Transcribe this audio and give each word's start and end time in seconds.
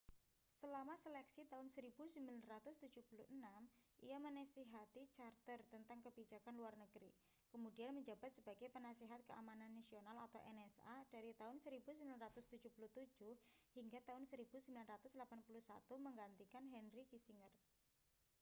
selama 0.61 0.95
seleksi 1.03 1.41
tahun 1.51 1.67
1976 1.69 2.25
ia 4.07 4.17
menasihati 4.25 5.03
carter 5.15 5.59
tentang 5.73 5.99
kebijakan 6.05 6.55
luar 6.59 6.73
negeri 6.83 7.11
kemudian 7.53 7.91
menjabat 7.97 8.31
sebagai 8.37 8.67
penasihat 8.75 9.19
keamanan 9.29 9.69
nasional 9.79 10.17
nsa 10.59 10.95
dari 11.13 11.31
tahun 11.39 11.57
1977 11.61 12.17
hingga 13.77 13.99
tahun 14.07 14.23
1981 14.25 14.73
menggantikan 16.07 16.65
henry 16.73 17.03
kissinger 17.11 17.51